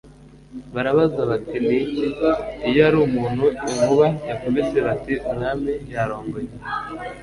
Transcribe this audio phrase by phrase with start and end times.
[0.73, 2.05] Barabaza bati Ni iki?
[2.69, 6.51] Iyo ari umuntu inkuba yakubise bati Umwami yarongoye